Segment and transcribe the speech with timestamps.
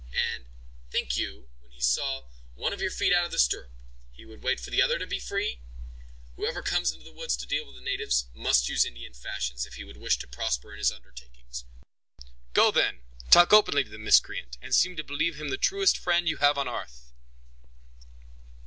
[0.33, 0.45] "And,
[0.89, 2.23] think you, when he saw
[2.55, 3.69] one of your feet out of the stirrup,
[4.11, 5.61] he would wait for the other to be free?
[6.37, 9.75] Whoever comes into the woods to deal with the natives, must use Indian fashions, if
[9.75, 11.65] he would wish to prosper in his undertakings.
[12.53, 16.27] Go, then; talk openly to the miscreant, and seem to believe him the truest friend
[16.27, 17.13] you have on 'arth."